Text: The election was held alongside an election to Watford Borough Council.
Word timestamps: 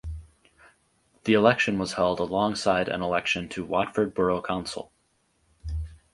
The 1.25 1.33
election 1.35 1.77
was 1.77 1.93
held 1.93 2.19
alongside 2.19 2.89
an 2.89 3.03
election 3.03 3.47
to 3.49 3.63
Watford 3.63 4.15
Borough 4.15 4.41
Council. 4.41 4.91